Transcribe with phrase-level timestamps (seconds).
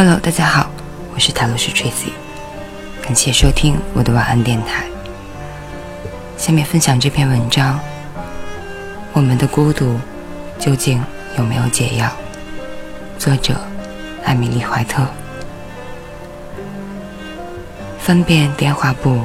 [0.00, 0.70] Hello，大家好，
[1.12, 2.12] 我是塔罗斯 Tracy，
[3.02, 4.84] 感谢收听我的晚安电台。
[6.36, 7.80] 下面分享这篇文章：
[9.12, 9.98] 我们的孤独
[10.56, 11.02] 究竟
[11.36, 12.08] 有没有解药？
[13.18, 13.56] 作者
[14.24, 15.04] 艾米丽·怀特。
[17.98, 19.22] 分遍电话簿，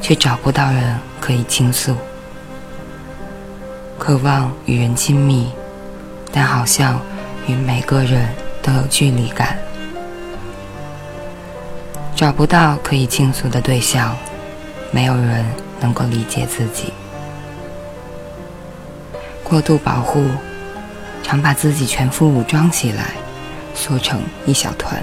[0.00, 1.92] 却找不到人可以倾诉；
[3.98, 5.50] 渴望与人亲密，
[6.32, 6.98] 但好像
[7.46, 8.26] 与每个人
[8.62, 9.58] 都有距离感。
[12.16, 14.16] 找不到可以倾诉的对象，
[14.90, 15.44] 没有人
[15.78, 16.90] 能够理解自己。
[19.44, 20.24] 过度保护，
[21.22, 23.10] 常把自己全副武装起来，
[23.74, 25.00] 缩成一小团。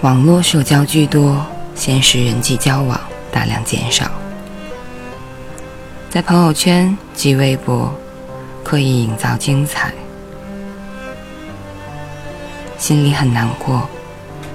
[0.00, 4.10] 网络社交居多，现实人际交往大量减少。
[6.10, 7.94] 在朋友圈及微博，
[8.64, 9.92] 刻意营造精彩，
[12.78, 13.88] 心里很难过。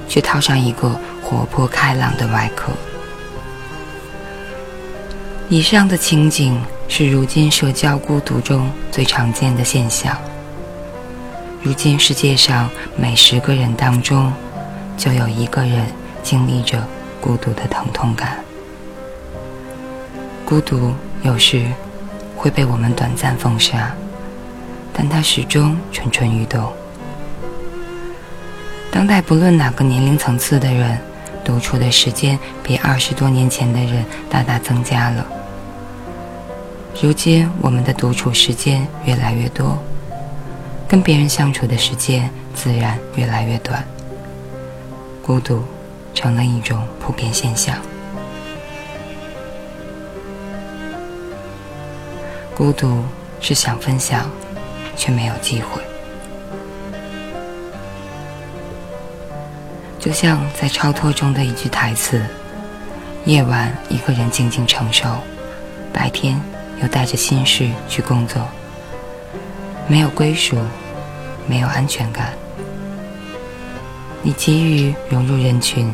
[0.08, 2.72] 却套上一个活泼开朗的外壳。
[5.50, 10.18] 以上的情景是如今社交孤独中最常见的现象。
[11.62, 14.32] 如今世界上每十个人当中，
[14.98, 15.86] 就有一个人
[16.24, 16.84] 经历着
[17.22, 18.40] 孤独的疼痛感。
[20.46, 21.66] 孤独有时
[22.36, 23.92] 会被我们短暂封杀，
[24.94, 26.72] 但它始终蠢蠢欲动。
[28.96, 30.98] 当代不论哪个年龄层次的人，
[31.44, 35.26] 独处的时间比二十多年前的人大大增加了。
[37.02, 39.78] 如今我们的独处时间越来越多，
[40.88, 43.84] 跟别人相处的时间自然越来越短，
[45.22, 45.62] 孤独
[46.14, 47.76] 成了一种普遍现象。
[52.56, 53.04] 孤独
[53.42, 54.32] 是想分享，
[54.96, 55.82] 却没有机会。
[60.06, 62.22] 就像在超脱中的一句台词
[63.26, 65.18] ：“夜晚一个人静静承受，
[65.92, 66.40] 白天
[66.80, 68.48] 又带着心事去工作，
[69.88, 70.58] 没有归属，
[71.48, 72.34] 没有安全感。
[74.22, 75.92] 你急于融入人群，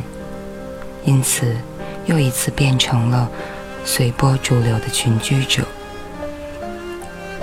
[1.05, 1.55] 因此
[2.05, 3.29] 又一次变成了
[3.85, 5.63] 随波逐流的群居者。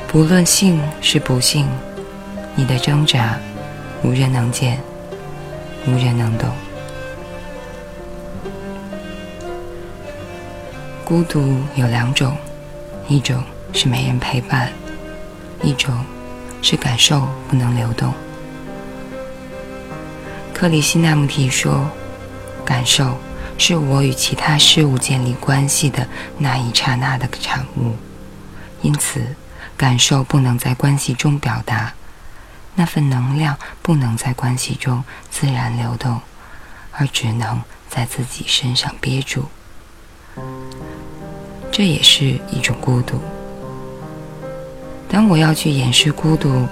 [0.06, 1.66] 不论幸是不幸，
[2.54, 3.38] 你的挣扎
[4.02, 4.78] 无人能见。”
[5.88, 6.50] 无人能懂。
[11.02, 12.36] 孤独有两种，
[13.08, 14.70] 一种是没人陪伴，
[15.62, 16.04] 一种
[16.60, 18.12] 是感受不能流动。
[20.52, 21.90] 克里希那穆提说
[22.66, 23.16] ：“感受
[23.56, 26.06] 是我与其他事物建立关系的
[26.36, 27.96] 那一刹那的产物，
[28.82, 29.24] 因此
[29.76, 31.94] 感受不能在关系中表达。”
[32.78, 35.02] 那份能量不能在关系中
[35.32, 36.20] 自然流动，
[36.92, 39.46] 而只能在自己身上憋住。
[41.72, 43.20] 这也是一种孤独。
[45.08, 46.68] 当我要去掩饰孤独，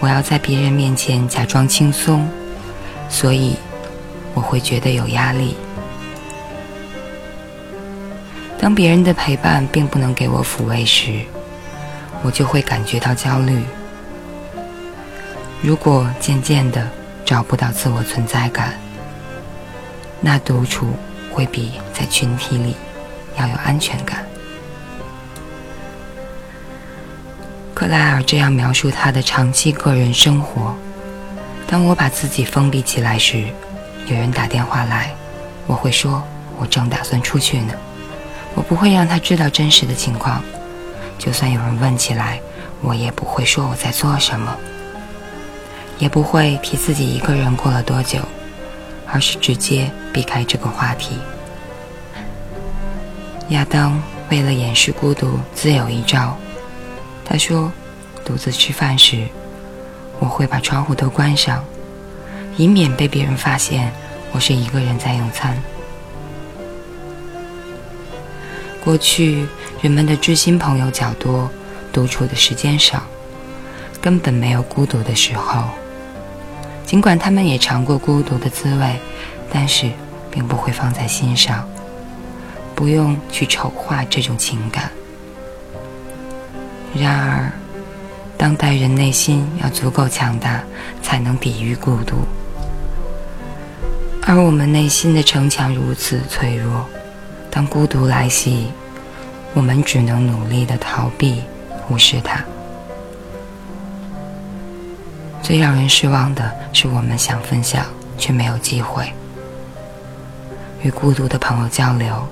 [0.00, 2.28] 我要在别人面前假装轻松，
[3.08, 3.56] 所以
[4.34, 5.56] 我会觉得有压力。
[8.60, 11.20] 当别人的陪伴并不能给我抚慰时，
[12.22, 13.64] 我就会感觉到焦虑。
[15.62, 16.84] 如果渐渐的
[17.24, 18.74] 找不到自我存在感，
[20.20, 20.88] 那独处
[21.30, 22.74] 会比在群体里
[23.38, 24.26] 要有安全感。
[27.72, 30.74] 克莱尔这样描述他的长期个人生活：
[31.68, 33.44] 当我把自己封闭起来时，
[34.08, 35.14] 有人打电话来，
[35.68, 36.20] 我会说
[36.58, 37.72] 我正打算出去呢。
[38.56, 40.42] 我不会让他知道真实的情况，
[41.18, 42.40] 就算有人问起来，
[42.80, 44.56] 我也不会说我在做什么。
[45.98, 48.20] 也不会提自己一个人过了多久，
[49.06, 51.18] 而是直接避开这个话题。
[53.48, 54.00] 亚当
[54.30, 56.36] 为了掩饰孤独，自有一招。
[57.24, 57.70] 他说
[58.24, 59.26] ：“独自吃饭时，
[60.18, 61.62] 我会把窗户都关上，
[62.56, 63.92] 以免被别人发现
[64.32, 65.56] 我是一个人在用餐。”
[68.82, 69.46] 过去
[69.80, 71.48] 人们的知心朋友较多，
[71.92, 73.02] 独处的时间少，
[74.00, 75.68] 根本没有孤独的时候。
[76.92, 79.00] 尽管他们也尝过孤独的滋味，
[79.50, 79.90] 但是
[80.30, 81.66] 并不会放在心上，
[82.74, 84.90] 不用去丑化这种情感。
[86.94, 87.50] 然而，
[88.36, 90.62] 当代人内心要足够强大，
[91.02, 92.16] 才能抵御孤独。
[94.20, 96.86] 而我们内心的城墙如此脆弱，
[97.50, 98.66] 当孤独来袭，
[99.54, 101.40] 我们只能努力的逃避，
[101.70, 102.44] 忽视它。
[105.42, 107.84] 最让人失望的是，我们想分享
[108.16, 109.12] 却没有机会
[110.82, 112.26] 与孤独的朋友交流。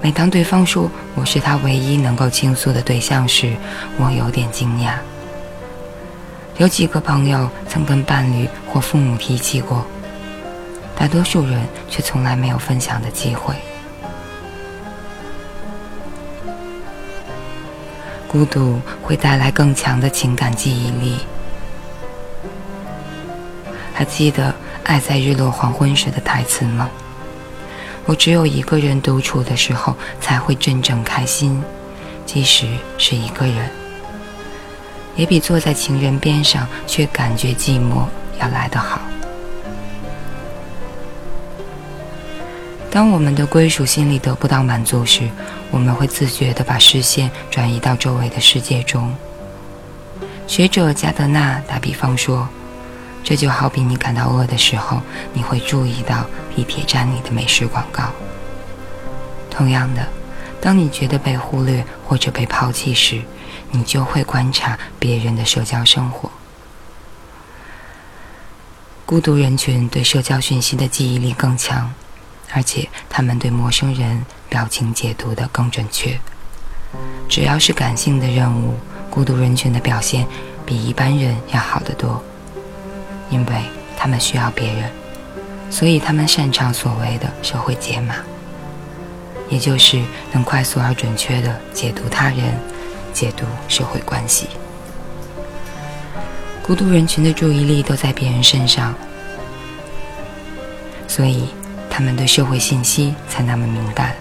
[0.00, 3.54] 每当对方说我是他唯一能够倾诉的对象时，
[3.98, 4.92] 我有点惊讶。
[6.58, 9.84] 有几个朋友曾跟伴侣或父母提起过，
[10.94, 13.54] 大多数人却从来没有分享的机会。
[18.28, 21.18] 孤独会带来更强的情感记忆力。
[23.94, 24.50] 还记得
[24.84, 26.88] 《爱在日落黄昏时》的台词吗？
[28.04, 31.62] 我只有一个人独处的时候才会真正开心，
[32.26, 32.66] 即使
[32.98, 33.70] 是一个人，
[35.14, 38.04] 也比坐在情人边上却感觉寂寞
[38.40, 39.00] 要来得好。
[42.90, 45.28] 当我们的归属心理得不到满足时，
[45.70, 49.14] 我们会自觉地把视线转移到周围的世界中。
[50.48, 52.46] 学者加德纳打比方说，
[53.22, 55.00] 这就好比你感到饿的时候，
[55.32, 58.04] 你会注意到地铁站里的美食广告。
[59.50, 60.06] 同样的，
[60.60, 63.22] 当你觉得被忽略或者被抛弃时，
[63.70, 66.30] 你就会观察别人的社交生活。
[69.04, 71.92] 孤独人群对社交讯息的记忆力更强。
[72.54, 76.20] 而且他们对陌生人表情解读的更准确。
[77.26, 78.74] 只要是感性的任务，
[79.08, 80.26] 孤独人群的表现
[80.66, 82.22] 比一般人要好得多，
[83.32, 83.62] 因为
[83.96, 84.88] 他们需要别人，
[85.70, 88.14] 所以他们擅长所谓的社会解码，
[89.48, 90.00] 也就是
[90.30, 92.38] 能快速而准确地解读他人、
[93.12, 94.46] 解读社会关系。
[96.62, 98.94] 孤独人群的注意力都在别人身上，
[101.08, 101.48] 所以。
[101.94, 104.14] 他们对社会信息才那么敏感，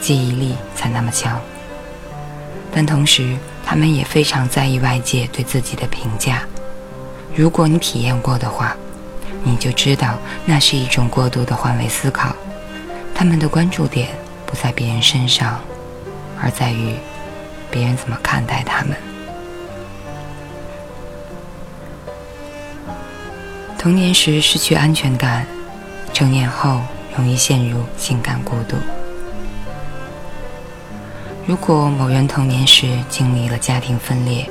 [0.00, 1.38] 记忆力才那么强，
[2.72, 6.42] 但同时他们也非常在意外界对自己的评价。
[7.32, 8.76] 如果你体验过的话，
[9.44, 12.34] 你就知道那是一种过度的换位思考。
[13.14, 14.08] 他们的关注点
[14.44, 15.60] 不在别人身上，
[16.42, 16.94] 而在于
[17.70, 18.96] 别人怎么看待他们。
[23.78, 25.46] 童年时失去安全感。
[26.14, 26.80] 成年后
[27.16, 28.76] 容易陷入情感孤独。
[31.44, 34.48] 如果某人童年时经历了家庭分裂，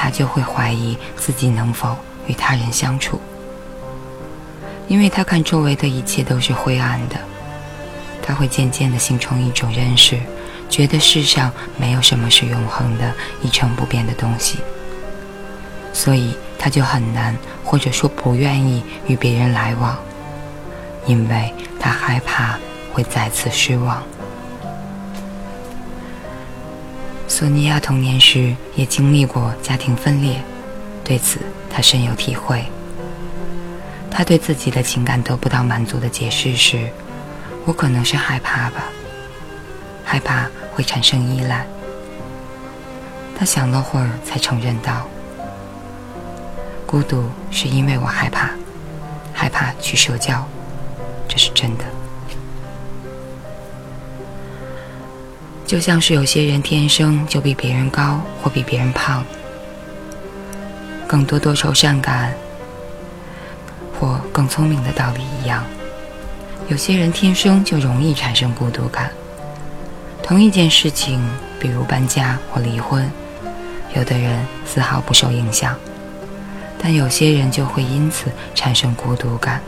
[0.00, 1.96] 他就会怀疑自己能否
[2.28, 3.20] 与他人相处，
[4.86, 7.16] 因为他看周围的一切都是灰暗的。
[8.22, 10.20] 他会渐渐地形成一种认识，
[10.70, 13.12] 觉得世上没有什么是永恒的、
[13.42, 14.58] 一成不变的东西，
[15.92, 19.98] 所以他就很难，或者说不愿意与别人来往。
[21.06, 22.56] 因为他害怕
[22.92, 24.00] 会再次失望。
[27.28, 30.42] 索尼娅童年时也经历过家庭分裂，
[31.04, 31.38] 对此
[31.68, 32.64] 她深有体会。
[34.10, 36.88] 她对自己的情感得不到满足的解释是
[37.66, 38.84] ：“我可能是害怕吧，
[40.04, 41.66] 害怕会产生依赖。”
[43.38, 45.06] 她想了会儿，才承认道
[46.86, 48.50] ：“孤独是因为我害怕，
[49.34, 50.44] 害怕去社交。”
[51.28, 51.84] 这是真的，
[55.68, 59.22] 就像是有些人天生就比别人高或比别人胖，
[61.06, 62.32] 更多多愁善感
[64.00, 65.62] 或更聪明的道理一样，
[66.68, 69.10] 有些人天生就容易产生孤独感。
[70.22, 71.20] 同一件事情，
[71.60, 73.06] 比如搬家或离婚，
[73.94, 75.76] 有的人丝毫不受影响，
[76.78, 79.60] 但有些人就会因此产生孤独感。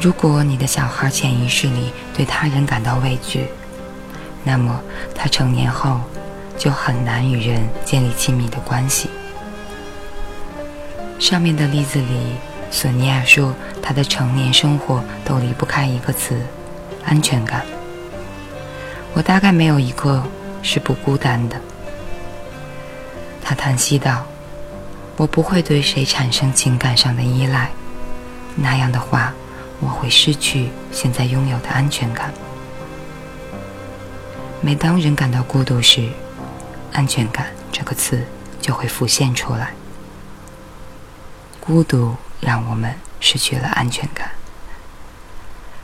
[0.00, 3.46] 如果你的小孩潜意识里对他人感到畏惧，
[4.44, 4.80] 那么
[5.14, 6.00] 他成年后
[6.58, 9.10] 就很难与人建立亲密的关系。
[11.18, 12.36] 上面的例子里，
[12.70, 16.40] 索尼娅说她的成年生活都离不开一个词：
[17.04, 17.64] 安全感。
[19.14, 20.22] 我大概没有一个
[20.62, 21.56] 是不孤单的。
[23.40, 24.26] 她叹息道
[25.16, 27.70] ：“我不会对谁产生情感上的依赖，
[28.56, 29.32] 那样的话。”
[29.84, 32.32] 我会失去现在拥有的安全感。
[34.64, 36.08] 每当人感到孤独时
[36.94, 38.24] ，“安全感”这个词
[38.60, 39.74] 就会浮现出来。
[41.58, 44.30] 孤独让我们失去了安全感，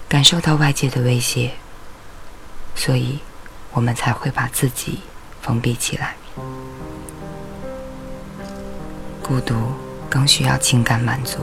[0.09, 1.51] 感受到外界的威胁，
[2.77, 3.19] 所以
[3.73, 5.01] 我们才会把自己
[5.43, 6.15] 封闭起来。
[9.21, 9.57] 孤独
[10.09, 11.39] 更需要情感满足。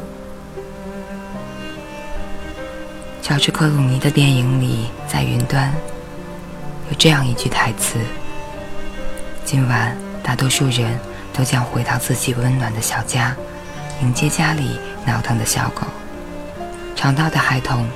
[3.22, 5.74] 乔治·克鲁尼的电影里，在云端
[6.90, 8.00] 有这样一句台词
[9.44, 11.00] ：“今晚，大多数人
[11.34, 13.36] 都将回到自己温暖的小家，
[14.02, 15.82] 迎接家里闹腾的小狗。
[16.96, 17.88] 长大的孩童，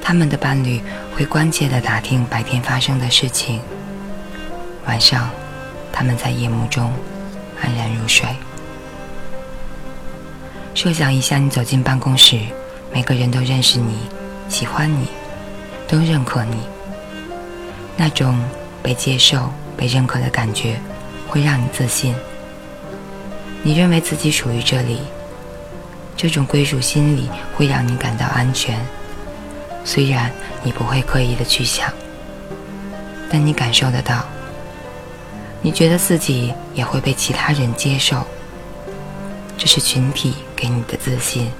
[0.00, 0.80] 他们的伴侣
[1.14, 3.60] 会关切地打听白天发生的事情。
[4.86, 5.28] 晚上，
[5.92, 6.92] 他们在夜幕中
[7.60, 8.26] 安然入睡。
[10.74, 12.38] 设想一下，你走进办公室，
[12.92, 13.98] 每个人都认识你，
[14.48, 15.08] 喜欢你，
[15.88, 16.58] 都认可你。
[18.00, 18.38] 那种
[18.80, 20.80] 被接受、被认可的感觉，
[21.28, 22.14] 会让你自信。
[23.60, 25.00] 你认为自己属于这里，
[26.16, 28.78] 这种归属心理会让你感到安全。
[29.84, 30.30] 虽然
[30.62, 31.92] 你不会刻意的去想，
[33.28, 34.24] 但你感受得到。
[35.60, 38.24] 你觉得自己也会被其他人接受，
[39.56, 41.50] 这是群体给你的自信，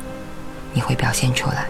[0.73, 1.67] 你会表现出来。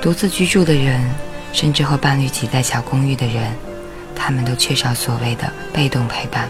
[0.00, 1.00] 独自居住的人，
[1.52, 3.52] 甚至和伴侣挤在小公寓的人，
[4.16, 6.48] 他们都缺少所谓的被动陪伴。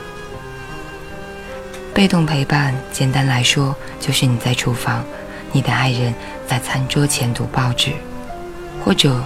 [1.92, 5.04] 被动陪伴，简单来说，就是你在厨房，
[5.52, 6.14] 你的爱人
[6.47, 7.92] 在餐桌前读报纸，
[8.82, 9.23] 或者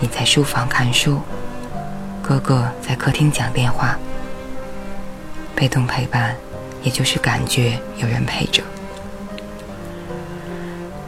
[0.00, 1.20] 你在书房看书，
[2.22, 3.98] 哥哥在客厅讲电话。
[5.54, 6.36] 被动陪伴，
[6.82, 8.62] 也就是感觉有人陪着。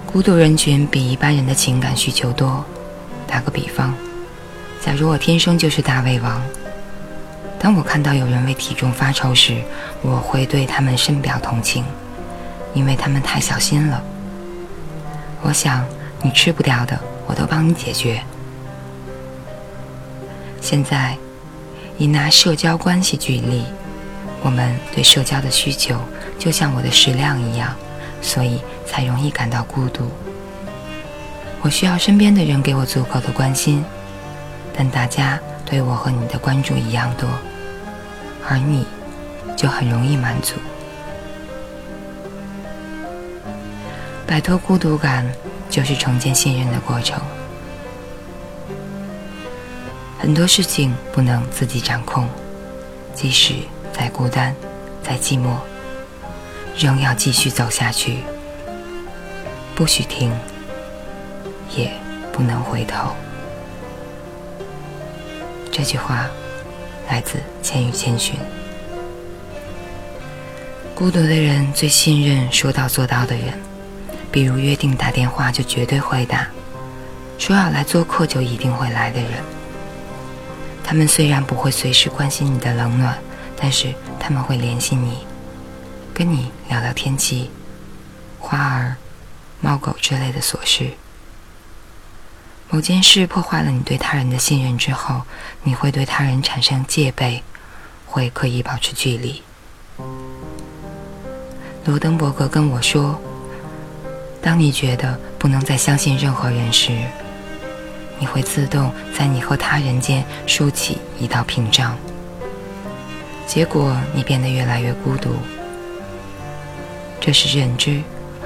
[0.06, 2.64] 孤独人群比一般人的情感需求多。
[3.26, 3.94] 打个比方，
[4.80, 6.40] 假如我天生就是大胃王。
[7.58, 9.56] 当我看到有人为体重发愁时，
[10.00, 11.84] 我会对他们深表同情，
[12.72, 14.02] 因为他们太小心了。
[15.42, 15.84] 我想，
[16.22, 18.22] 你吃不掉的，我都帮你解决。
[20.60, 21.16] 现在，
[21.96, 23.64] 以拿社交关系举例，
[24.40, 25.96] 我们对社交的需求
[26.38, 27.74] 就像我的食量一样，
[28.22, 30.08] 所以才容易感到孤独。
[31.60, 33.84] 我需要身边的人给我足够的关心，
[34.78, 37.28] 但大家对我和你的关注一样多。
[38.48, 38.86] 而你，
[39.56, 40.54] 就很容易满足。
[44.24, 45.26] 摆脱孤独感，
[45.68, 47.20] 就是重建信任的过程。
[50.16, 52.28] 很多事情不能自己掌控，
[53.12, 53.54] 即使
[53.92, 54.54] 再孤单、
[55.02, 55.56] 再寂寞，
[56.76, 58.18] 仍要继续走下去，
[59.74, 60.32] 不许停，
[61.76, 61.90] 也
[62.32, 63.12] 不能回头。
[65.78, 66.28] 这句话。
[67.08, 68.34] 来自《千与千寻》。
[70.94, 73.54] 孤独的人最信任说到做到的人，
[74.30, 76.46] 比如约定打电话就绝对会打，
[77.38, 79.30] 说要来做客就一定会来的人。
[80.84, 83.16] 他们虽然不会随时关心你的冷暖，
[83.56, 85.18] 但是他们会联系你，
[86.12, 87.50] 跟你聊聊天气、
[88.38, 88.96] 花儿、
[89.62, 90.90] 猫狗之类的琐事。
[92.70, 95.22] 某件事破坏了你对他人的信任之后，
[95.62, 97.42] 你会对他人产生戒备，
[98.04, 99.42] 会刻意保持距离。
[101.86, 103.18] 罗登伯格跟我说
[104.42, 106.92] ：“当你觉得不能再相信任何人时，
[108.18, 111.96] 你会自动在你和他人间竖起一道屏障，
[113.46, 115.30] 结果你变得越来越孤独。
[117.18, 118.02] 这是认知，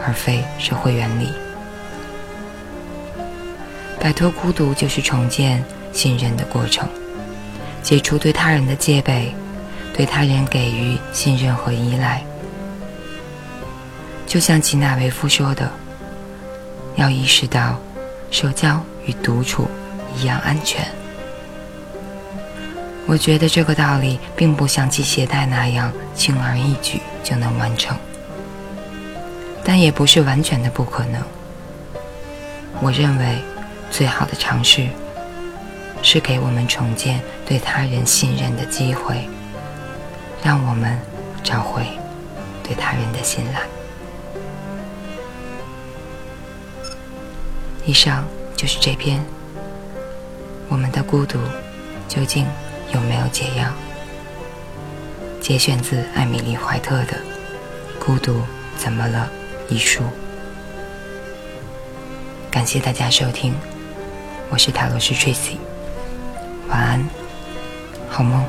[0.06, 1.28] 而非社会原理。”
[4.02, 6.88] 摆脱孤独就是重建信任的过程，
[7.84, 9.32] 解除对他人的戒备，
[9.94, 12.20] 对他人给予信任和依赖。
[14.26, 15.70] 就像吉娜维夫说的
[16.96, 17.78] ：“要意识到，
[18.32, 19.68] 社交与独处
[20.16, 20.84] 一样安全。”
[23.06, 27.96] 我觉得这个道理并不像系鞋带那样轻而易举就能完成，
[29.62, 31.22] 但也不是完全的不可能。
[32.80, 33.38] 我认为。
[33.92, 34.88] 最好的尝试，
[36.02, 39.28] 是给我们重建对他人信任的机会，
[40.42, 40.98] 让我们
[41.44, 41.84] 找回
[42.64, 43.60] 对他人的信赖。
[47.84, 48.24] 以上
[48.56, 49.22] 就是这篇
[50.68, 51.38] 我们的孤独
[52.08, 52.46] 究竟
[52.94, 53.68] 有没有解药？
[55.40, 57.14] 节选自艾米丽·怀特的
[58.04, 58.40] 《孤独
[58.78, 59.28] 怎么了》
[59.72, 60.02] 一书。
[62.50, 63.52] 感谢大家收听。
[64.52, 65.56] 我是塔罗师 Tracy，
[66.68, 67.08] 晚安，
[68.10, 68.44] 好梦。